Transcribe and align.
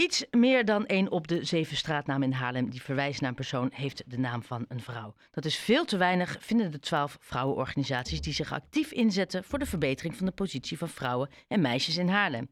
Iets 0.00 0.24
meer 0.30 0.64
dan 0.64 0.86
één 0.86 1.10
op 1.10 1.28
de 1.28 1.44
zeven 1.44 1.76
straatnamen 1.76 2.28
in 2.28 2.34
Haarlem 2.34 2.70
die 2.70 2.82
verwijst 2.82 3.20
naar 3.20 3.28
een 3.28 3.36
persoon 3.36 3.70
heeft 3.72 4.02
de 4.06 4.18
naam 4.18 4.42
van 4.42 4.64
een 4.68 4.80
vrouw. 4.80 5.14
Dat 5.30 5.44
is 5.44 5.56
veel 5.56 5.84
te 5.84 5.96
weinig, 5.96 6.36
vinden 6.40 6.70
de 6.70 6.78
twaalf 6.78 7.18
vrouwenorganisaties 7.20 8.20
die 8.20 8.32
zich 8.32 8.52
actief 8.52 8.92
inzetten 8.92 9.44
voor 9.44 9.58
de 9.58 9.66
verbetering 9.66 10.16
van 10.16 10.26
de 10.26 10.32
positie 10.32 10.78
van 10.78 10.88
vrouwen 10.88 11.30
en 11.48 11.60
meisjes 11.60 11.96
in 11.96 12.08
Haarlem. 12.08 12.50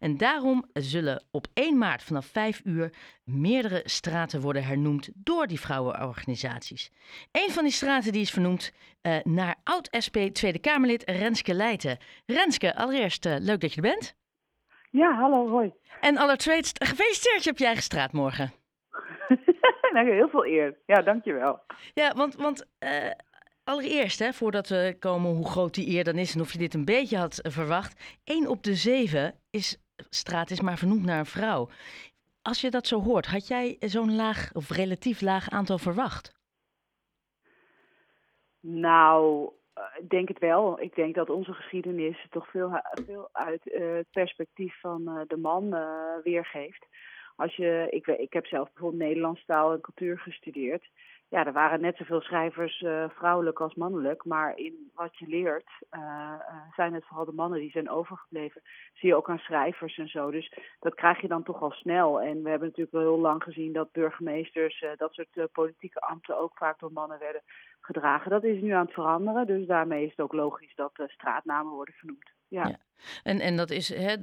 En 0.00 0.16
daarom 0.16 0.64
zullen 0.72 1.24
op 1.30 1.46
1 1.54 1.78
maart 1.78 2.02
vanaf 2.02 2.26
5 2.26 2.60
uur 2.64 2.92
meerdere 3.24 3.82
straten 3.84 4.40
worden 4.40 4.64
hernoemd 4.64 5.08
door 5.14 5.46
die 5.46 5.60
vrouwenorganisaties. 5.60 6.90
Een 7.32 7.50
van 7.50 7.64
die 7.64 7.72
straten 7.72 8.12
die 8.12 8.22
is 8.22 8.30
vernoemd 8.30 8.72
uh, 9.02 9.16
naar 9.22 9.56
oud-SP 9.64 10.16
Tweede 10.32 10.58
Kamerlid 10.58 11.02
Renske 11.10 11.54
Leijten. 11.54 11.98
Renske, 12.26 12.76
allereerst 12.76 13.26
uh, 13.26 13.36
leuk 13.38 13.60
dat 13.60 13.70
je 13.70 13.76
er 13.82 13.88
bent. 13.88 14.14
Ja, 14.94 15.14
hallo, 15.14 15.48
hoi. 15.48 15.72
En 16.00 16.16
allereerst, 16.16 16.84
gefeliciteerd 16.84 17.50
op 17.50 17.58
je 17.58 17.64
eigen 17.64 17.82
straat 17.82 18.12
morgen. 18.12 18.52
nou, 19.92 20.10
heel 20.10 20.28
veel 20.28 20.46
eer. 20.46 20.78
Ja, 20.86 21.02
dankjewel. 21.02 21.62
Ja, 21.94 22.14
want, 22.14 22.34
want 22.34 22.66
uh, 22.78 23.10
allereerst, 23.64 24.18
hè, 24.18 24.32
voordat 24.32 24.68
we 24.68 24.96
komen 24.98 25.30
hoe 25.30 25.48
groot 25.48 25.74
die 25.74 25.96
eer 25.96 26.04
dan 26.04 26.16
is 26.16 26.34
en 26.34 26.40
of 26.40 26.52
je 26.52 26.58
dit 26.58 26.74
een 26.74 26.84
beetje 26.84 27.16
had 27.16 27.38
verwacht. 27.42 28.18
één 28.24 28.46
op 28.46 28.62
de 28.62 28.74
zeven 28.74 29.34
is, 29.50 29.78
straat 29.96 30.50
is 30.50 30.60
maar 30.60 30.78
vernoemd 30.78 31.04
naar 31.04 31.18
een 31.18 31.26
vrouw. 31.26 31.68
Als 32.42 32.60
je 32.60 32.70
dat 32.70 32.86
zo 32.86 33.00
hoort, 33.00 33.26
had 33.26 33.48
jij 33.48 33.76
zo'n 33.80 34.14
laag 34.14 34.50
of 34.52 34.70
relatief 34.70 35.20
laag 35.20 35.50
aantal 35.50 35.78
verwacht? 35.78 36.34
Nou, 38.60 39.50
ik 39.98 40.08
denk 40.08 40.28
het 40.28 40.38
wel. 40.38 40.80
Ik 40.80 40.94
denk 40.94 41.14
dat 41.14 41.30
onze 41.30 41.52
geschiedenis 41.52 42.26
toch 42.30 42.50
veel, 42.50 42.80
veel 43.06 43.28
uit 43.32 43.66
uh, 43.66 43.94
het 43.94 44.10
perspectief 44.10 44.80
van 44.80 45.02
uh, 45.08 45.20
de 45.26 45.36
man 45.36 45.76
weergeeft. 46.22 46.86
Als 47.36 47.56
je, 47.56 47.86
ik, 47.90 48.06
ik 48.06 48.32
heb 48.32 48.46
zelf 48.46 48.72
bijvoorbeeld 48.72 49.02
Nederlands 49.02 49.44
taal 49.44 49.72
en 49.72 49.80
cultuur 49.80 50.18
gestudeerd. 50.18 50.88
Ja, 51.28 51.46
er 51.46 51.52
waren 51.52 51.80
net 51.80 51.96
zoveel 51.96 52.20
schrijvers, 52.20 52.84
vrouwelijk 53.08 53.60
als 53.60 53.74
mannelijk. 53.74 54.24
Maar 54.24 54.56
in 54.58 54.90
wat 54.94 55.18
je 55.18 55.26
leert, 55.26 55.70
zijn 56.74 56.94
het 56.94 57.04
vooral 57.04 57.24
de 57.24 57.32
mannen 57.32 57.60
die 57.60 57.70
zijn 57.70 57.90
overgebleven. 57.90 58.62
Zie 58.92 59.08
je 59.08 59.14
ook 59.14 59.30
aan 59.30 59.38
schrijvers 59.38 59.98
en 59.98 60.08
zo. 60.08 60.30
Dus 60.30 60.52
dat 60.80 60.94
krijg 60.94 61.20
je 61.20 61.28
dan 61.28 61.42
toch 61.42 61.62
al 61.62 61.70
snel. 61.70 62.20
En 62.20 62.42
we 62.42 62.48
hebben 62.48 62.68
natuurlijk 62.68 62.96
wel 62.96 63.12
heel 63.12 63.20
lang 63.20 63.42
gezien 63.42 63.72
dat 63.72 63.92
burgemeesters, 63.92 64.84
dat 64.96 65.12
soort 65.12 65.52
politieke 65.52 66.00
ambten 66.00 66.38
ook 66.38 66.56
vaak 66.56 66.78
door 66.78 66.92
mannen 66.92 67.18
werden 67.18 67.42
gedragen. 67.80 68.30
Dat 68.30 68.44
is 68.44 68.60
nu 68.60 68.70
aan 68.70 68.84
het 68.84 68.94
veranderen, 68.94 69.46
dus 69.46 69.66
daarmee 69.66 70.04
is 70.04 70.10
het 70.10 70.20
ook 70.20 70.32
logisch 70.32 70.74
dat 70.74 71.02
straatnamen 71.06 71.72
worden 71.72 71.94
vernoemd. 71.94 72.32
Ja. 72.54 72.78
En, 73.22 73.40
en 73.40 73.56
dat 73.56 73.70
is, 73.70 73.88
hè, 73.88 74.14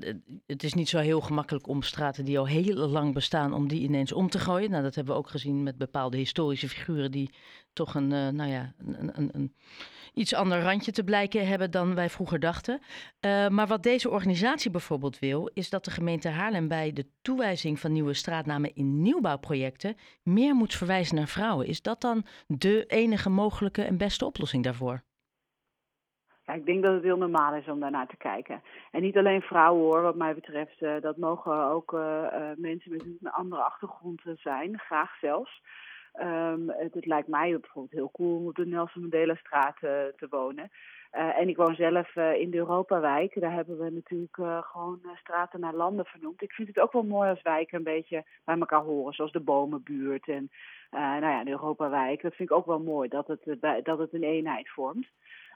het 0.46 0.64
is 0.64 0.74
niet 0.74 0.90
zo 0.90 0.98
heel 0.98 1.22
gemakkelijk 1.22 1.68
om 1.68 1.82
straten 1.82 2.26
die 2.26 2.40
al 2.40 2.48
heel 2.48 2.88
lang 2.88 3.14
bestaan, 3.14 3.54
om 3.54 3.68
die 3.68 3.82
ineens 3.82 4.12
om 4.12 4.30
te 4.30 4.40
gooien. 4.40 4.70
Nou, 4.70 4.84
dat 4.84 4.96
hebben 4.96 5.14
we 5.14 5.20
ook 5.20 5.30
gezien 5.30 5.64
met 5.64 5.78
bepaalde 5.78 6.18
historische 6.18 6.70
figuren 6.70 7.12
die 7.12 7.30
toch 7.74 7.96
een, 7.96 8.12
uh, 8.12 8.28
nou 8.28 8.50
ja, 8.50 8.74
een, 8.78 9.18
een, 9.18 9.30
een, 9.32 9.56
iets 10.14 10.34
ander 10.34 10.62
randje 10.62 10.92
te 10.92 11.04
blijken 11.04 11.48
hebben 11.48 11.72
dan 11.72 11.96
wij 11.96 12.10
vroeger 12.10 12.40
dachten. 12.40 12.80
Uh, 13.26 13.48
maar 13.48 13.68
wat 13.68 13.84
deze 13.84 14.10
organisatie 14.10 14.72
bijvoorbeeld 14.72 15.20
wil, 15.20 15.50
is 15.54 15.70
dat 15.70 15.86
de 15.86 15.92
gemeente 15.92 16.30
Haarlem 16.30 16.68
bij 16.68 16.94
de 16.94 17.08
toewijzing 17.22 17.80
van 17.80 17.92
nieuwe 17.92 18.14
straatnamen 18.14 18.76
in 18.76 19.02
nieuwbouwprojecten 19.02 19.96
meer 20.24 20.56
moet 20.56 20.76
verwijzen 20.76 21.16
naar 21.16 21.28
vrouwen. 21.28 21.68
Is 21.68 21.82
dat 21.82 22.02
dan 22.02 22.26
de 22.48 22.86
enige 22.86 23.30
mogelijke 23.30 23.82
en 23.82 23.98
beste 23.98 24.26
oplossing 24.26 24.64
daarvoor? 24.64 25.04
Ik 26.54 26.66
denk 26.66 26.84
dat 26.84 26.94
het 26.94 27.04
heel 27.04 27.18
normaal 27.18 27.54
is 27.54 27.68
om 27.68 27.80
daarnaar 27.80 28.08
te 28.08 28.18
kijken. 28.18 28.62
En 28.92 29.02
niet 29.02 29.18
alleen 29.18 29.42
vrouwen 29.42 29.84
hoor, 29.84 30.02
wat 30.02 30.16
mij 30.16 30.34
betreft. 30.34 30.82
Uh, 30.82 31.02
dat 31.02 31.18
mogen 31.18 31.64
ook 31.64 31.94
uh, 31.94 32.28
mensen 32.56 32.92
met 32.92 33.06
een 33.06 33.32
andere 33.32 33.62
achtergrond 33.62 34.22
zijn, 34.36 34.80
graag 34.80 35.18
zelfs. 35.20 35.62
Um, 36.22 36.70
het, 36.70 37.06
lijkt 37.06 37.28
mij 37.28 37.60
bijvoorbeeld 37.60 37.94
heel 37.94 38.12
cool 38.12 38.38
om 38.38 38.48
op 38.48 38.56
de 38.56 38.66
Nelson 38.66 39.02
Mandela 39.02 39.36
straat 39.36 39.78
te 39.80 40.28
wonen. 40.30 40.72
Uh, 41.14 41.40
en 41.40 41.50
ik 41.50 41.58
woon 41.58 41.76
zelf 41.76 42.16
in 42.16 42.52
de 42.52 42.58
Europawijk. 42.58 43.40
Daar 43.40 43.54
hebben 43.54 43.78
we 43.78 43.90
natuurlijk 43.90 44.66
gewoon 44.66 45.00
straten 45.16 45.60
naar 45.60 45.74
landen 45.74 46.06
vernoemd. 46.06 46.42
Ik 46.42 46.52
vind 46.52 46.68
het 46.68 46.80
ook 46.80 46.92
wel 46.92 47.04
mooi 47.04 47.30
als 47.30 47.42
wijken 47.42 47.78
een 47.78 47.84
beetje 47.84 48.24
bij 48.46 48.58
elkaar 48.60 48.84
horen. 48.84 49.14
Zoals 49.14 49.32
de 49.32 49.40
Bomenbuurt 49.40 50.28
en 50.28 50.52
nou 50.92 51.26
ja, 51.26 51.44
de 51.44 51.50
Europawijk. 51.50 52.22
Dat 52.22 52.36
vind 52.36 52.50
ik 52.50 52.56
ook 52.56 52.66
wel 52.66 52.80
mooi, 52.80 53.10
dat 53.10 53.28
het, 53.28 53.58
dat 53.84 53.98
het 53.98 54.14
een 54.14 54.24
eenheid 54.24 54.70
vormt. 54.70 55.08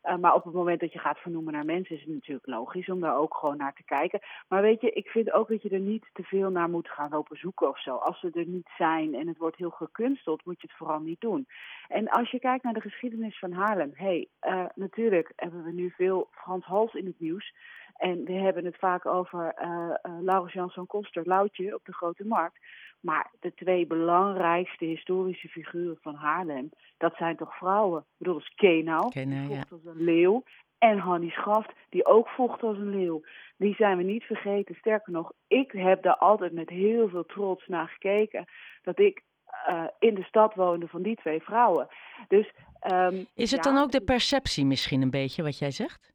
Uh, 0.05 0.15
maar 0.15 0.33
op 0.33 0.43
het 0.43 0.53
moment 0.53 0.79
dat 0.79 0.93
je 0.93 0.99
gaat 0.99 1.17
vernoemen 1.17 1.53
naar 1.53 1.65
mensen 1.65 1.95
is 1.95 2.01
het 2.01 2.13
natuurlijk 2.13 2.47
logisch 2.47 2.89
om 2.89 2.99
daar 2.99 3.17
ook 3.17 3.33
gewoon 3.33 3.57
naar 3.57 3.73
te 3.73 3.83
kijken. 3.83 4.19
Maar 4.47 4.61
weet 4.61 4.81
je, 4.81 4.91
ik 4.91 5.07
vind 5.07 5.31
ook 5.31 5.47
dat 5.47 5.61
je 5.61 5.69
er 5.69 5.79
niet 5.79 6.09
te 6.13 6.23
veel 6.23 6.49
naar 6.49 6.69
moet 6.69 6.89
gaan 6.89 7.09
lopen 7.09 7.37
zoeken 7.37 7.69
of 7.69 7.81
zo. 7.81 7.95
Als 7.95 8.19
ze 8.19 8.29
er 8.33 8.45
niet 8.45 8.69
zijn 8.77 9.15
en 9.15 9.27
het 9.27 9.37
wordt 9.37 9.57
heel 9.57 9.69
gekunsteld, 9.69 10.45
moet 10.45 10.61
je 10.61 10.67
het 10.67 10.77
vooral 10.77 10.99
niet 10.99 11.21
doen. 11.21 11.47
En 11.87 12.09
als 12.09 12.31
je 12.31 12.39
kijkt 12.39 12.63
naar 12.63 12.73
de 12.73 12.81
geschiedenis 12.81 13.39
van 13.39 13.51
Haarlem, 13.51 13.91
hey, 13.93 14.27
uh, 14.41 14.65
natuurlijk 14.75 15.31
hebben 15.35 15.63
we 15.63 15.71
nu 15.71 15.93
veel 15.97 16.27
Frans 16.31 16.65
Hals 16.65 16.93
in 16.93 17.05
het 17.05 17.19
nieuws. 17.19 17.53
En 17.95 18.23
we 18.23 18.33
hebben 18.33 18.65
het 18.65 18.77
vaak 18.77 19.05
over 19.05 19.55
uh, 19.61 19.95
Laurens 20.21 20.53
Jansson 20.53 20.87
Koster, 20.87 21.23
Loutje 21.25 21.75
op 21.75 21.85
de 21.85 21.93
Grote 21.93 22.25
Markt. 22.25 22.57
Maar 22.99 23.31
de 23.39 23.53
twee 23.53 23.87
belangrijkste 23.87 24.85
historische 24.85 25.47
figuren 25.47 25.97
van 26.01 26.15
Haarlem, 26.15 26.69
dat 26.97 27.15
zijn 27.15 27.35
toch 27.35 27.57
vrouwen? 27.57 27.99
Ik 27.99 28.05
bedoel, 28.17 28.37
is 28.37 28.53
Kenau, 28.55 29.11
die 29.11 29.47
vocht 29.47 29.71
als 29.71 29.85
een 29.85 30.03
leeuw. 30.03 30.43
En 30.77 30.97
Hannie 30.97 31.31
Schaft, 31.31 31.71
die 31.89 32.05
ook 32.05 32.27
vocht 32.27 32.63
als 32.63 32.77
een 32.77 32.89
leeuw. 32.89 33.21
Die 33.57 33.75
zijn 33.75 33.97
we 33.97 34.03
niet 34.03 34.23
vergeten. 34.23 34.75
Sterker 34.75 35.13
nog, 35.13 35.31
ik 35.47 35.71
heb 35.71 36.03
daar 36.03 36.17
altijd 36.17 36.53
met 36.53 36.69
heel 36.69 37.09
veel 37.09 37.25
trots 37.25 37.67
naar 37.67 37.87
gekeken. 37.87 38.45
Dat 38.81 38.99
ik 38.99 39.21
uh, 39.69 39.83
in 39.99 40.15
de 40.15 40.23
stad 40.23 40.55
woonde 40.55 40.87
van 40.87 41.01
die 41.01 41.15
twee 41.15 41.41
vrouwen. 41.41 41.87
Dus, 42.27 42.51
um, 42.91 43.25
is 43.33 43.51
het 43.51 43.63
ja, 43.63 43.71
dan 43.71 43.81
ook 43.81 43.91
de 43.91 44.01
perceptie 44.01 44.65
misschien 44.65 45.01
een 45.01 45.09
beetje 45.09 45.43
wat 45.43 45.57
jij 45.57 45.71
zegt? 45.71 46.13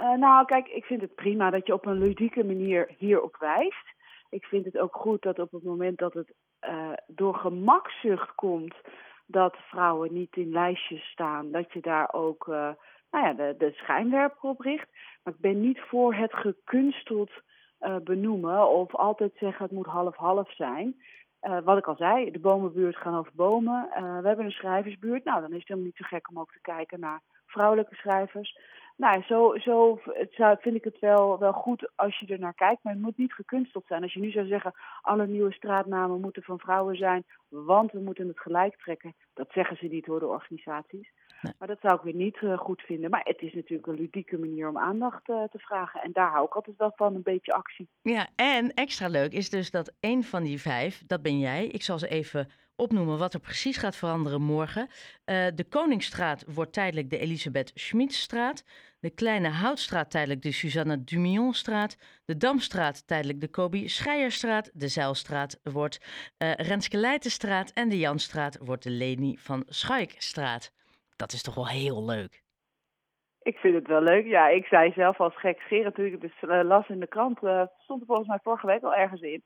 Uh, 0.00 0.12
nou, 0.12 0.44
kijk, 0.44 0.68
ik 0.68 0.84
vind 0.84 1.00
het 1.00 1.14
prima 1.14 1.50
dat 1.50 1.66
je 1.66 1.72
op 1.72 1.86
een 1.86 1.98
ludieke 1.98 2.44
manier 2.44 2.94
hierop 2.98 3.36
wijst. 3.36 3.94
Ik 4.30 4.44
vind 4.44 4.64
het 4.64 4.78
ook 4.78 4.94
goed 4.94 5.22
dat 5.22 5.38
op 5.38 5.52
het 5.52 5.62
moment 5.62 5.98
dat 5.98 6.14
het 6.14 6.32
uh, 6.68 6.92
door 7.06 7.34
gemakzucht 7.34 8.34
komt 8.34 8.74
dat 9.26 9.56
vrouwen 9.56 10.12
niet 10.12 10.36
in 10.36 10.50
lijstjes 10.50 11.10
staan, 11.10 11.50
dat 11.50 11.72
je 11.72 11.80
daar 11.80 12.12
ook 12.12 12.46
uh, 12.46 12.70
nou 13.10 13.26
ja, 13.26 13.32
de, 13.32 13.54
de 13.58 13.72
schijnwerper 13.72 14.48
op 14.48 14.60
richt. 14.60 14.88
Maar 15.22 15.34
ik 15.34 15.40
ben 15.40 15.60
niet 15.60 15.80
voor 15.80 16.14
het 16.14 16.34
gekunsteld 16.34 17.30
benoemen 18.04 18.68
of 18.68 18.94
altijd 18.94 19.32
zeggen 19.38 19.64
het 19.64 19.72
moet 19.72 19.86
half-half 19.86 20.52
zijn. 20.54 21.02
Wat 21.64 21.78
ik 21.78 21.86
al 21.86 21.96
zei, 21.96 22.30
de 22.30 22.38
bomenbuurt 22.38 22.96
gaan 22.96 23.14
over 23.14 23.32
bomen. 23.34 23.88
We 24.22 24.26
hebben 24.28 24.44
een 24.44 24.50
schrijversbuurt. 24.50 25.24
Nou, 25.24 25.40
dan 25.40 25.50
is 25.50 25.58
het 25.58 25.68
helemaal 25.68 25.88
niet 25.88 25.96
zo 25.96 26.16
gek 26.16 26.28
om 26.28 26.38
ook 26.38 26.52
te 26.52 26.60
kijken 26.60 27.00
naar 27.00 27.20
vrouwelijke 27.46 27.94
schrijvers 27.94 28.58
nou, 28.98 29.22
zo, 29.22 29.54
zo 29.58 30.00
het 30.04 30.32
zou, 30.32 30.56
vind 30.60 30.74
ik 30.74 30.84
het 30.84 30.98
wel, 30.98 31.38
wel 31.38 31.52
goed 31.52 31.90
als 31.94 32.18
je 32.18 32.26
er 32.26 32.38
naar 32.38 32.54
kijkt. 32.54 32.82
Maar 32.82 32.92
het 32.92 33.02
moet 33.02 33.16
niet 33.16 33.32
gekunsteld 33.32 33.84
zijn. 33.86 34.02
Als 34.02 34.12
je 34.12 34.20
nu 34.20 34.30
zou 34.30 34.46
zeggen, 34.46 34.74
alle 35.02 35.26
nieuwe 35.26 35.52
straatnamen 35.52 36.20
moeten 36.20 36.42
van 36.42 36.58
vrouwen 36.58 36.96
zijn, 36.96 37.24
want 37.48 37.92
we 37.92 37.98
moeten 37.98 38.28
het 38.28 38.40
gelijk 38.40 38.76
trekken. 38.76 39.14
Dat 39.34 39.48
zeggen 39.52 39.76
ze 39.76 39.86
niet 39.86 40.04
door 40.04 40.18
de 40.18 40.26
organisaties. 40.26 41.10
Nee. 41.42 41.52
Maar 41.58 41.68
dat 41.68 41.80
zou 41.80 41.94
ik 41.94 42.00
weer 42.00 42.14
niet 42.14 42.40
uh, 42.40 42.58
goed 42.58 42.82
vinden. 42.82 43.10
Maar 43.10 43.24
het 43.24 43.42
is 43.42 43.54
natuurlijk 43.54 43.88
een 43.88 43.94
ludieke 43.94 44.38
manier 44.38 44.68
om 44.68 44.78
aandacht 44.78 45.28
uh, 45.28 45.42
te 45.42 45.58
vragen. 45.58 46.02
En 46.02 46.12
daar 46.12 46.30
hou 46.30 46.44
ik 46.44 46.54
altijd 46.54 46.76
wel 46.76 46.92
van, 46.96 47.14
een 47.14 47.22
beetje 47.22 47.52
actie. 47.52 47.88
Ja, 48.02 48.28
en 48.36 48.74
extra 48.74 49.08
leuk 49.08 49.32
is 49.32 49.50
dus 49.50 49.70
dat 49.70 49.94
een 50.00 50.24
van 50.24 50.42
die 50.42 50.60
vijf, 50.60 51.02
dat 51.06 51.22
ben 51.22 51.38
jij. 51.38 51.66
Ik 51.66 51.82
zal 51.82 51.98
ze 51.98 52.08
even 52.08 52.48
opnoemen 52.78 53.18
wat 53.18 53.34
er 53.34 53.40
precies 53.40 53.76
gaat 53.76 53.96
veranderen 53.96 54.42
morgen. 54.42 54.82
Uh, 54.82 55.46
de 55.54 55.64
Koningsstraat 55.68 56.44
wordt 56.54 56.72
tijdelijk 56.72 57.10
de 57.10 57.18
Elisabeth 57.18 57.70
Schmidstraat. 57.74 58.64
De 59.00 59.10
Kleine 59.10 59.48
Houtstraat 59.48 60.10
tijdelijk 60.10 60.42
de 60.42 60.52
Suzanne 60.52 61.04
Dumionstraat. 61.04 61.96
De 62.24 62.36
Damstraat 62.36 63.06
tijdelijk 63.06 63.40
de 63.40 63.48
Kobi 63.48 63.88
Scheijerstraat. 63.88 64.70
De 64.74 64.88
Zeilstraat 64.88 65.60
wordt 65.62 65.98
uh, 66.38 66.52
Renske 66.54 66.96
Leitenstraat. 66.96 67.72
En 67.72 67.88
de 67.88 67.98
Janstraat 67.98 68.58
wordt 68.62 68.82
de 68.82 68.90
Leni 68.90 69.36
van 69.38 69.62
Schuikstraat. 69.66 70.72
Dat 71.16 71.32
is 71.32 71.42
toch 71.42 71.54
wel 71.54 71.68
heel 71.68 72.04
leuk. 72.04 72.42
Ik 73.42 73.56
vind 73.56 73.74
het 73.74 73.86
wel 73.86 74.02
leuk. 74.02 74.26
Ja, 74.26 74.48
ik 74.48 74.64
zei 74.64 74.92
zelf 74.92 75.20
als 75.20 75.38
gek 75.38 75.60
scheren 75.60 75.84
natuurlijk. 75.84 76.20
Dus 76.20 76.42
uh, 76.42 76.60
las 76.64 76.88
in 76.88 77.00
de 77.00 77.06
krant. 77.06 77.38
Stond 77.78 78.00
er 78.00 78.06
volgens 78.06 78.28
mij 78.28 78.38
vorige 78.42 78.66
week 78.66 78.82
al 78.82 78.94
ergens 78.94 79.20
in 79.20 79.44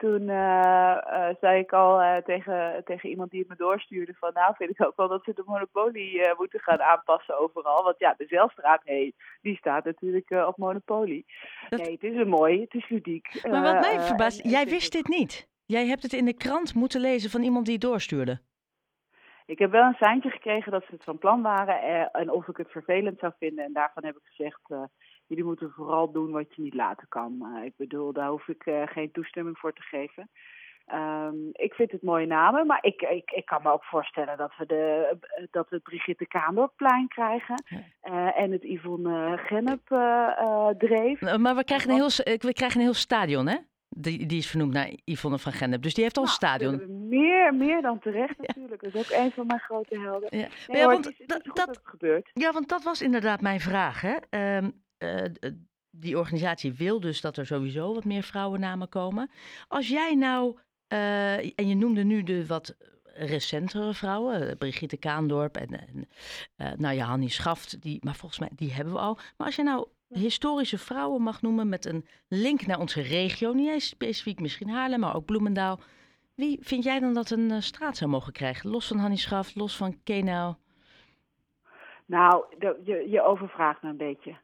toen 0.00 0.22
uh, 0.22 0.96
uh, 1.06 1.28
zei 1.40 1.60
ik 1.60 1.72
al 1.72 2.00
uh, 2.00 2.16
tegen, 2.16 2.82
tegen 2.84 3.08
iemand 3.08 3.30
die 3.30 3.40
het 3.40 3.48
me 3.48 3.56
doorstuurde 3.56 4.14
van 4.14 4.30
nou 4.32 4.54
vind 4.56 4.70
ik 4.70 4.86
ook 4.86 4.96
wel 4.96 5.08
dat 5.08 5.24
ze 5.24 5.32
de 5.34 5.42
monopolie 5.46 6.34
moeten 6.36 6.60
gaan 6.60 6.82
aanpassen 6.82 7.38
overal. 7.38 7.84
Want 7.84 7.98
ja, 7.98 8.14
de 8.16 8.26
Zelstraat, 8.26 8.80
hey, 8.84 9.12
die 9.40 9.56
staat 9.56 9.84
natuurlijk 9.84 10.30
op 10.30 10.56
monopolie. 10.56 11.26
Dat... 11.68 11.80
Nee, 11.80 11.92
het 11.92 12.02
is 12.02 12.16
een 12.16 12.28
mooi, 12.28 12.60
het 12.60 12.74
is 12.74 12.88
ludiek. 12.88 13.46
Maar 13.50 13.62
wat 13.62 13.80
mij 13.80 14.00
verbaast, 14.00 14.44
jij 14.44 14.64
wist 14.66 14.92
dit 14.92 15.08
niet. 15.08 15.48
Jij 15.66 15.86
hebt 15.86 16.02
het 16.02 16.12
in 16.12 16.24
de 16.24 16.36
krant 16.36 16.74
moeten 16.74 17.00
lezen 17.00 17.30
van 17.30 17.42
iemand 17.42 17.64
die 17.64 17.74
het 17.74 17.82
doorstuurde. 17.82 18.40
Ik 19.46 19.58
heb 19.58 19.70
wel 19.70 19.84
een 19.84 19.96
seintje 19.98 20.30
gekregen 20.30 20.72
dat 20.72 20.84
ze 20.84 20.94
het 20.94 21.04
van 21.04 21.18
plan 21.18 21.42
waren 21.42 22.10
en 22.12 22.30
of 22.30 22.48
ik 22.48 22.56
het 22.56 22.70
vervelend 22.70 23.18
zou 23.18 23.32
vinden. 23.38 23.64
En 23.64 23.72
daarvan 23.72 24.04
heb 24.04 24.16
ik 24.16 24.22
gezegd, 24.24 24.60
jullie 25.30 25.44
moeten 25.44 25.70
vooral 25.70 26.12
doen 26.12 26.30
wat 26.30 26.54
je 26.54 26.62
niet 26.62 26.74
laten 26.74 27.08
kan. 27.08 27.60
ik 27.64 27.72
bedoel, 27.76 28.12
daar 28.12 28.28
hoef 28.28 28.48
ik 28.48 28.62
geen 28.84 29.10
toestemming 29.12 29.58
voor 29.58 29.72
te 29.72 29.82
geven. 29.82 30.30
Ehm, 30.86 31.34
ik 31.52 31.74
vind 31.74 31.92
het 31.92 32.02
mooie 32.02 32.26
namen, 32.26 32.66
maar 32.66 32.78
ik, 32.84 33.02
ik, 33.02 33.30
ik 33.30 33.46
kan 33.46 33.62
me 33.62 33.72
ook 33.72 33.84
voorstellen 33.84 34.36
dat 34.36 34.52
we, 34.58 34.66
de, 34.66 35.16
dat 35.50 35.68
we 35.68 35.74
het 35.74 35.84
Brigitte 35.84 36.26
Kaandorpplein 36.26 37.08
krijgen. 37.08 37.64
en 38.34 38.52
het 38.52 38.62
Yvonne 38.62 39.36
Gennep 39.36 39.86
dreef. 40.78 41.20
Maar 41.38 41.56
we 41.56 41.64
krijgen, 41.64 41.90
een 41.90 41.96
heel, 41.96 42.38
we 42.38 42.52
krijgen 42.52 42.78
een 42.78 42.86
heel 42.86 42.94
stadion, 42.94 43.46
hè? 43.46 43.56
Die, 43.96 44.26
die 44.26 44.38
is 44.38 44.46
vernoemd 44.46 44.72
naar 44.72 44.90
Yvonne 45.04 45.38
van 45.38 45.52
Gennep. 45.52 45.82
Dus 45.82 45.94
die 45.94 46.04
heeft 46.04 46.16
al 46.16 46.22
een 46.22 46.28
nou, 46.28 46.38
stadion. 46.38 47.08
Meer, 47.08 47.54
meer 47.54 47.82
dan 47.82 47.98
terecht 47.98 48.38
natuurlijk. 48.38 48.82
Dat 48.82 48.94
is 48.94 49.00
ook 49.00 49.18
een 49.18 49.30
van 49.30 49.46
mijn 49.46 49.58
grote 49.58 49.98
helden. 49.98 50.38
Ja, 50.38 50.46
ja 50.66 50.86
want 50.86 51.12
dat, 51.26 51.44
dat, 51.54 51.80
gebeurt. 51.82 52.30
Ja, 52.32 52.52
want 52.52 52.68
dat 52.68 52.82
was 52.82 53.02
inderdaad 53.02 53.40
mijn 53.40 53.60
vraag. 53.60 54.00
Hè? 54.00 54.16
Ehm, 54.30 54.70
eh, 55.00 55.50
die 55.90 56.18
organisatie 56.18 56.72
wil 56.72 57.00
dus 57.00 57.20
dat 57.20 57.36
er 57.36 57.46
sowieso 57.46 57.94
wat 57.94 58.04
meer 58.04 58.22
vrouwennamen 58.22 58.88
komen. 58.88 59.30
Als 59.68 59.88
jij 59.88 60.14
nou, 60.14 60.56
uh, 60.92 61.36
en 61.36 61.68
je 61.68 61.74
noemde 61.74 62.04
nu 62.04 62.22
de 62.22 62.46
wat 62.46 62.76
recentere 63.14 63.94
vrouwen, 63.94 64.48
eh, 64.48 64.56
Brigitte 64.56 64.96
Kaandorp 64.96 65.56
en, 65.56 65.80
en 65.80 66.08
uh, 66.56 66.72
nou 66.76 66.94
ja, 66.94 67.06
Hannie 67.06 67.28
Schaft, 67.28 67.82
die, 67.82 67.98
maar 68.04 68.14
volgens 68.14 68.40
mij 68.40 68.50
die 68.54 68.72
hebben 68.72 68.94
we 68.94 69.00
al. 69.00 69.14
Maar 69.14 69.46
als 69.46 69.56
je 69.56 69.62
nou 69.62 69.88
historische 70.08 70.78
vrouwen 70.78 71.22
mag 71.22 71.42
noemen 71.42 71.68
met 71.68 71.84
een 71.84 72.06
link 72.28 72.66
naar 72.66 72.78
onze 72.78 73.00
regio. 73.00 73.52
Niet 73.52 73.82
specifiek 73.82 74.40
misschien 74.40 74.68
Haarlem, 74.68 75.00
maar 75.00 75.16
ook 75.16 75.24
Bloemendaal. 75.24 75.80
Wie 76.34 76.58
vind 76.60 76.84
jij 76.84 77.00
dan 77.00 77.14
dat 77.14 77.30
een 77.30 77.62
straat 77.62 77.96
zou 77.96 78.10
mogen 78.10 78.32
krijgen? 78.32 78.70
Los 78.70 78.86
van 78.86 78.98
Hannie 78.98 79.18
Schaf, 79.18 79.54
los 79.54 79.76
van 79.76 80.02
Kenau? 80.04 80.54
Nou, 82.06 82.44
je, 82.84 83.06
je 83.08 83.22
overvraagt 83.22 83.82
me 83.82 83.88
een 83.88 83.96
beetje. 83.96 84.36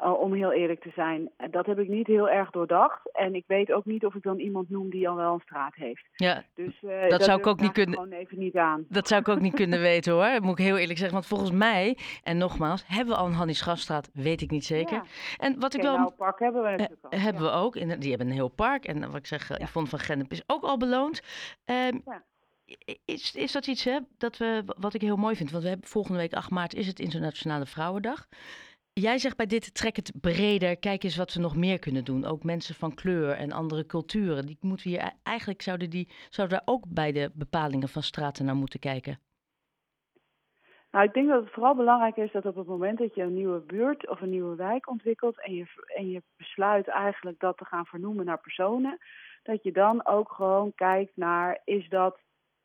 Uh, 0.00 0.20
om 0.20 0.34
heel 0.34 0.52
eerlijk 0.52 0.80
te 0.80 0.90
zijn. 0.94 1.30
Dat 1.50 1.66
heb 1.66 1.78
ik 1.78 1.88
niet 1.88 2.06
heel 2.06 2.28
erg 2.28 2.50
doordacht. 2.50 3.12
En 3.12 3.34
ik 3.34 3.44
weet 3.46 3.72
ook 3.72 3.84
niet 3.84 4.04
of 4.04 4.14
ik 4.14 4.22
dan 4.22 4.38
iemand 4.38 4.70
noem 4.70 4.90
die 4.90 5.08
al 5.08 5.16
wel 5.16 5.34
een 5.34 5.40
straat 5.40 5.74
heeft. 5.74 6.04
Ja, 6.16 6.44
dus, 6.54 6.82
uh, 6.82 7.08
dat, 7.08 7.22
zou 7.22 7.38
ik 7.38 7.46
ook 7.46 7.60
niet 7.60 7.72
kunnen. 7.72 7.94
Gewoon 7.94 8.12
even 8.12 8.38
niet 8.38 8.56
aan. 8.56 8.86
Dat 8.88 9.08
zou 9.08 9.20
ik 9.20 9.28
ook 9.28 9.40
niet 9.40 9.54
kunnen 9.54 9.80
weten 9.90 10.12
hoor. 10.12 10.42
moet 10.42 10.58
ik 10.58 10.64
heel 10.64 10.76
eerlijk 10.76 10.98
zeggen. 10.98 11.16
Want 11.16 11.26
volgens 11.26 11.50
mij, 11.50 11.96
en 12.22 12.38
nogmaals, 12.38 12.84
hebben 12.86 13.14
we 13.14 13.20
al 13.20 13.26
een 13.26 13.32
Hannie 13.32 13.54
Schafstraat, 13.54 14.10
weet 14.12 14.40
ik 14.40 14.50
niet 14.50 14.64
zeker. 14.64 14.94
Ja. 14.94 15.04
En 15.36 15.60
wat 15.60 15.74
ik 15.74 15.82
wel. 15.82 16.12
park 16.12 16.38
hebben 16.38 16.62
we 16.62 16.70
natuurlijk 16.70 17.04
ook. 17.04 17.14
hebben 17.14 17.42
we 17.42 17.50
ook. 17.50 17.76
En 17.76 18.00
die 18.00 18.08
hebben 18.08 18.26
een 18.26 18.32
heel 18.32 18.48
park. 18.48 18.84
En 18.84 19.00
wat 19.06 19.16
ik 19.16 19.26
zeg, 19.26 19.48
ja. 19.48 19.56
Yvonne 19.58 19.88
van 19.88 19.98
Gennep 19.98 20.30
is 20.30 20.42
ook 20.46 20.62
al 20.62 20.76
beloond. 20.76 21.22
Um, 21.64 22.02
is, 23.04 23.34
is 23.34 23.52
dat 23.52 23.66
iets 23.66 23.84
hè, 23.84 23.98
dat 24.18 24.36
we, 24.36 24.62
wat 24.78 24.94
ik 24.94 25.00
heel 25.00 25.16
mooi 25.16 25.36
vind? 25.36 25.50
Want 25.50 25.62
we 25.62 25.68
hebben 25.68 25.88
volgende 25.88 26.18
week 26.18 26.34
8 26.34 26.50
maart 26.50 26.74
is 26.74 26.86
het 26.86 27.00
Internationale 27.00 27.66
Vrouwendag. 27.66 28.28
Jij 28.94 29.18
zegt 29.18 29.36
bij 29.36 29.46
dit 29.46 29.74
trek 29.74 29.96
het 29.96 30.12
breder. 30.20 30.76
Kijk 30.76 31.02
eens 31.02 31.16
wat 31.16 31.32
we 31.32 31.40
nog 31.40 31.56
meer 31.56 31.78
kunnen 31.78 32.04
doen. 32.04 32.24
Ook 32.24 32.42
mensen 32.42 32.74
van 32.74 32.94
kleur 32.94 33.30
en 33.30 33.52
andere 33.52 33.86
culturen. 33.86 34.46
Die 34.46 34.56
moeten 34.60 34.90
hier, 34.90 35.02
e-, 35.04 35.10
eigenlijk 35.22 35.62
zouden 35.62 35.90
die 35.90 36.08
zouden 36.28 36.58
daar 36.58 36.74
ook 36.74 36.84
bij 36.88 37.12
de 37.12 37.30
bepalingen 37.34 37.88
van 37.88 38.02
straten 38.02 38.44
naar 38.44 38.54
moeten 38.54 38.80
kijken. 38.80 39.18
Nou, 40.90 41.04
ik 41.04 41.14
denk 41.14 41.28
dat 41.28 41.42
het 41.42 41.52
vooral 41.52 41.74
belangrijk 41.74 42.16
is 42.16 42.32
dat 42.32 42.46
op 42.46 42.56
het 42.56 42.66
moment 42.66 42.98
dat 42.98 43.14
je 43.14 43.22
een 43.22 43.34
nieuwe 43.34 43.60
buurt 43.60 44.08
of 44.08 44.20
een 44.20 44.30
nieuwe 44.30 44.56
wijk 44.56 44.88
ontwikkelt 44.88 45.40
en 45.40 45.54
je, 45.54 45.66
en 45.96 46.10
je 46.10 46.22
besluit 46.36 46.88
eigenlijk 46.88 47.38
dat 47.38 47.58
te 47.58 47.64
gaan 47.64 47.86
vernoemen 47.86 48.24
naar 48.24 48.40
personen, 48.40 48.98
dat 49.42 49.62
je 49.62 49.72
dan 49.72 50.06
ook 50.06 50.32
gewoon 50.32 50.74
kijkt 50.74 51.16
naar 51.16 51.60
is 51.64 51.88
dat 51.88 52.20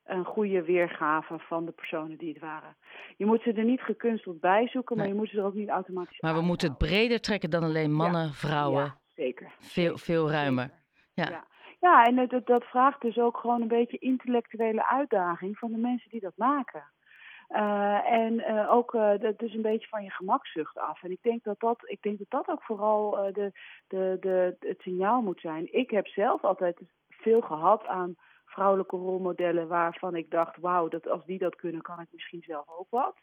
een 0.07 0.25
goede 0.25 0.63
weergave 0.63 1.39
van 1.39 1.65
de 1.65 1.71
personen 1.71 2.17
die 2.17 2.29
het 2.29 2.39
waren. 2.39 2.75
Je 3.17 3.25
moet 3.25 3.41
ze 3.41 3.53
er 3.53 3.63
niet 3.63 3.81
gekunsteld 3.81 4.39
bij 4.39 4.67
zoeken, 4.67 4.97
maar 4.97 5.07
je 5.07 5.13
moet 5.13 5.29
ze 5.29 5.37
er 5.37 5.45
ook 5.45 5.53
niet 5.53 5.69
automatisch 5.69 6.19
Maar 6.19 6.33
we 6.33 6.41
moeten 6.41 6.69
het 6.69 6.77
breder 6.77 7.21
trekken 7.21 7.49
dan 7.49 7.63
alleen 7.63 7.91
mannen, 7.91 8.33
vrouwen. 8.33 8.83
Ja, 8.83 8.97
zeker. 9.15 9.51
Veel, 9.59 9.97
veel 9.97 10.31
ruimer. 10.31 10.71
Ja. 11.13 11.29
ja. 11.29 11.45
Ja, 11.79 12.03
en 12.03 12.27
dat, 12.27 12.45
dat 12.45 12.63
vraagt 12.63 13.01
dus 13.01 13.17
ook 13.17 13.37
gewoon 13.37 13.61
een 13.61 13.67
beetje 13.67 13.97
intellectuele 13.97 14.85
uitdaging 14.85 15.57
van 15.57 15.71
de 15.71 15.77
mensen 15.77 16.09
die 16.09 16.19
dat 16.19 16.37
maken. 16.37 16.83
Uh, 17.49 18.11
en 18.11 18.33
uh, 18.33 18.73
ook 18.73 18.93
uh, 18.93 19.17
dat 19.19 19.39
dus 19.39 19.53
een 19.53 19.61
beetje 19.61 19.87
van 19.87 20.03
je 20.03 20.11
gemakzucht 20.11 20.77
af. 20.77 21.03
En 21.03 21.11
ik 21.11 21.21
denk 21.21 21.43
dat 21.43 21.59
dat, 21.59 21.77
ik 21.83 22.01
denk 22.01 22.17
dat, 22.17 22.29
dat 22.29 22.47
ook 22.47 22.63
vooral 22.63 23.11
de, 23.11 23.51
de, 23.87 24.17
de, 24.19 24.55
het 24.59 24.81
signaal 24.81 25.21
moet 25.21 25.39
zijn. 25.39 25.73
Ik 25.73 25.89
heb 25.89 26.07
zelf 26.07 26.43
altijd 26.43 26.79
veel 27.09 27.41
gehad 27.41 27.85
aan 27.85 28.15
vrouwelijke 28.57 28.95
rolmodellen 28.95 29.67
waarvan 29.67 30.15
ik 30.15 30.31
dacht, 30.31 30.57
wauw, 30.57 30.87
dat 30.87 31.09
als 31.09 31.25
die 31.25 31.37
dat 31.37 31.55
kunnen, 31.55 31.81
kan 31.81 31.99
ik 31.99 32.07
misschien 32.11 32.43
zelf 32.45 32.65
ook 32.77 32.89
wat. 32.89 33.15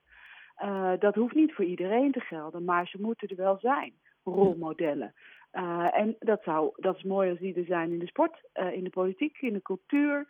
Uh, 0.62 0.92
dat 0.98 1.14
hoeft 1.14 1.34
niet 1.34 1.54
voor 1.54 1.64
iedereen 1.64 2.12
te 2.12 2.20
gelden, 2.20 2.64
maar 2.64 2.86
ze 2.86 3.00
moeten 3.00 3.28
er 3.28 3.36
wel 3.36 3.58
zijn, 3.58 3.92
rolmodellen. 4.24 5.14
Uh, 5.52 5.98
en 5.98 6.16
dat, 6.18 6.42
zou, 6.42 6.72
dat 6.76 6.96
is 6.96 7.02
mooi 7.02 7.30
als 7.30 7.38
die 7.38 7.54
er 7.54 7.64
zijn 7.64 7.92
in 7.92 7.98
de 7.98 8.06
sport, 8.06 8.42
uh, 8.54 8.72
in 8.72 8.84
de 8.84 8.90
politiek, 8.90 9.38
in 9.40 9.52
de 9.52 9.62
cultuur, 9.62 10.26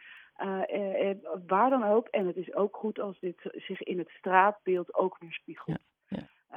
waar 1.47 1.71
dan 1.71 1.85
ook. 1.85 2.09
En 2.09 2.27
het 2.27 2.37
is 2.37 2.55
ook 2.55 2.77
goed 2.77 3.01
als 3.01 3.19
dit 3.21 3.41
zich 3.53 3.83
in 3.83 3.99
het 3.99 4.09
straatbeeld 4.09 4.95
ook 4.95 5.17
weer 5.19 5.33
spiegelt. 5.33 5.79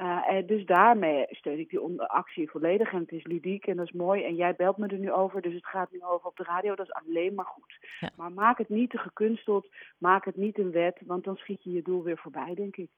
Uh, 0.00 0.30
en 0.30 0.46
dus 0.46 0.66
daarmee 0.66 1.26
steun 1.30 1.58
ik 1.58 1.70
die 1.70 2.02
actie 2.02 2.50
volledig. 2.50 2.92
En 2.92 3.00
het 3.00 3.12
is 3.12 3.24
ludiek 3.24 3.66
en 3.66 3.76
dat 3.76 3.86
is 3.86 3.92
mooi. 3.92 4.24
En 4.24 4.34
jij 4.34 4.54
belt 4.54 4.76
me 4.76 4.86
er 4.86 4.98
nu 4.98 5.12
over, 5.12 5.42
dus 5.42 5.54
het 5.54 5.66
gaat 5.66 5.92
nu 5.92 6.02
over 6.02 6.26
op 6.26 6.36
de 6.36 6.42
radio. 6.42 6.74
Dat 6.74 6.86
is 6.86 6.92
alleen 6.92 7.34
maar 7.34 7.44
goed. 7.44 7.78
Maar 8.16 8.32
maak 8.32 8.58
het 8.58 8.68
niet 8.68 8.90
te 8.90 8.98
gekunsteld. 8.98 9.66
Maak 9.98 10.24
het 10.24 10.36
niet 10.36 10.58
een 10.58 10.70
wet, 10.70 11.00
want 11.06 11.24
dan 11.24 11.36
schiet 11.36 11.64
je 11.64 11.70
je 11.70 11.82
doel 11.82 12.02
weer 12.02 12.18
voorbij, 12.18 12.54
denk 12.54 12.76
ik. 12.76 12.88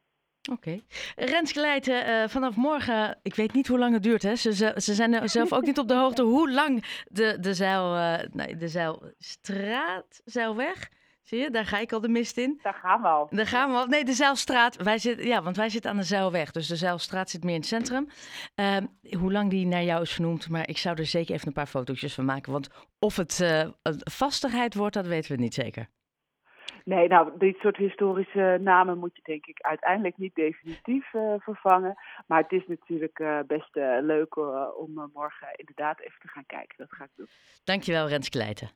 Oké. 0.51 0.81
Okay. 1.17 1.29
Renske 1.29 1.61
Leijten, 1.61 2.09
uh, 2.09 2.29
vanaf 2.29 2.57
morgen, 2.57 3.19
ik 3.23 3.35
weet 3.35 3.53
niet 3.53 3.67
hoe 3.67 3.79
lang 3.79 3.93
het 3.93 4.03
duurt. 4.03 4.23
Hè? 4.23 4.35
Ze, 4.35 4.55
ze, 4.55 4.73
ze 4.77 4.95
zijn 4.95 5.29
zelf 5.29 5.53
ook 5.53 5.65
niet 5.65 5.79
op 5.79 5.89
de 5.89 5.95
hoogte 5.95 6.23
hoe 6.23 6.51
lang 6.51 7.03
de, 7.09 7.37
de, 7.41 7.55
zeil, 7.55 7.97
uh, 7.97 8.19
nee, 8.33 8.57
de 8.57 8.69
zeilstraat, 8.69 10.23
zeilweg 10.25 10.89
Zie 11.31 11.39
je, 11.39 11.51
daar 11.51 11.65
ga 11.65 11.79
ik 11.79 11.93
al 11.93 12.01
de 12.01 12.09
mist 12.09 12.37
in. 12.37 12.59
Daar 12.63 12.75
gaan 12.75 13.03
we 13.03 13.09
al. 13.09 13.29
Daar 13.31 13.47
gaan 13.47 13.71
we 13.71 13.77
al. 13.77 13.87
Nee, 13.87 14.05
de 14.05 14.13
Zeilstraat. 14.13 14.77
Wij 14.77 14.99
zitten, 14.99 15.27
ja, 15.27 15.43
want 15.43 15.57
wij 15.57 15.69
zitten 15.69 15.91
aan 15.91 15.97
de 15.97 16.03
Zeilweg. 16.03 16.51
Dus 16.51 16.67
de 16.67 16.77
Zeilstraat 16.77 17.31
zit 17.31 17.45
meer 17.45 17.55
in 17.55 17.61
het 17.61 17.69
centrum. 17.69 18.09
Uh, 18.57 18.77
hoe 19.19 19.33
lang 19.33 19.51
die 19.51 19.67
naar 19.67 19.83
jou 19.83 20.03
is 20.03 20.13
vernoemd. 20.13 20.49
Maar 20.49 20.69
ik 20.69 20.79
zou 20.79 20.99
er 20.99 21.07
zeker 21.07 21.35
even 21.35 21.47
een 21.47 21.53
paar 21.53 21.67
fotootjes 21.67 22.15
van 22.15 22.25
maken. 22.25 22.53
Want 22.53 22.89
of 22.99 23.17
het 23.17 23.39
uh, 23.43 23.69
vastigheid 24.11 24.75
wordt, 24.75 24.95
dat 24.95 25.07
weten 25.07 25.33
we 25.33 25.43
niet 25.43 25.55
zeker. 25.55 25.89
Nee, 26.85 27.09
nou, 27.09 27.39
dit 27.39 27.57
soort 27.57 27.77
historische 27.77 28.59
namen 28.61 28.99
moet 28.99 29.17
je 29.17 29.23
denk 29.23 29.47
ik 29.47 29.61
uiteindelijk 29.61 30.17
niet 30.17 30.35
definitief 30.35 31.13
uh, 31.13 31.35
vervangen. 31.39 31.95
Maar 32.27 32.43
het 32.43 32.53
is 32.53 32.67
natuurlijk 32.67 33.19
uh, 33.19 33.39
best 33.47 33.77
uh, 33.77 33.97
leuk 34.01 34.37
om 34.77 35.11
morgen 35.15 35.49
inderdaad 35.57 36.01
even 36.01 36.21
te 36.21 36.29
gaan 36.29 36.47
kijken. 36.47 36.77
Dat 36.77 36.93
ga 36.93 37.05
ik 37.05 37.11
doen. 37.17 37.27
Dankjewel, 37.65 38.09
Rens 38.09 38.29
Kleijten. 38.29 38.71